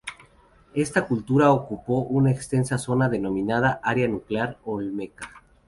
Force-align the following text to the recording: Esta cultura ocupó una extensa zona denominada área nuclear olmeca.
Esta 0.73 1.05
cultura 1.05 1.51
ocupó 1.51 1.99
una 1.99 2.31
extensa 2.31 2.79
zona 2.79 3.07
denominada 3.07 3.79
área 3.83 4.07
nuclear 4.07 4.57
olmeca. 4.65 5.29